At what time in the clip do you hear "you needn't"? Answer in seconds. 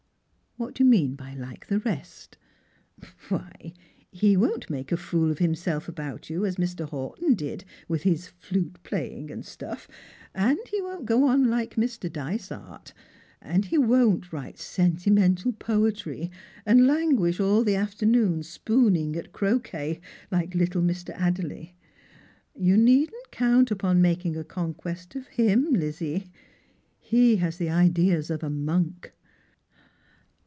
22.55-23.31